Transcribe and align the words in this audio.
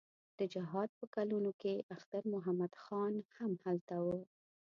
د 0.39 0.39
جهاد 0.53 0.89
په 0.99 1.05
کلونو 1.15 1.51
کې 1.61 1.73
اختر 1.95 2.23
محمد 2.33 2.73
خان 2.83 3.13
هم 3.37 3.51
هلته 3.63 3.95
و. 4.05 4.07